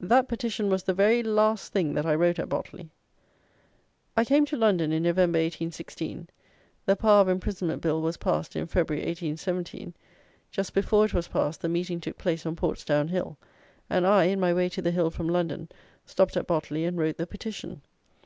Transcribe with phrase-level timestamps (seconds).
[0.00, 2.88] That petition was the very last thing that I wrote at Botley.
[4.16, 6.28] I came to London in November 1816;
[6.86, 9.92] the Power of Imprisonment Bill was passed in February, 1817;
[10.50, 13.36] just before it was passed, the Meeting took place on Portsdown Hill;
[13.90, 15.68] and I, in my way to the hill from London,
[16.06, 17.82] stopped at Botley and wrote the petition.